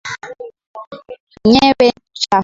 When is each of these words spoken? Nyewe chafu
Nyewe 1.51 1.87
chafu 2.21 2.39